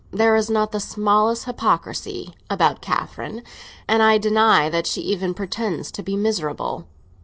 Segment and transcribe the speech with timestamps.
[0.09, 3.43] There is not the smallest hypocrisy about Catherine,
[3.87, 6.87] and I deny that she even pretends to be miserable."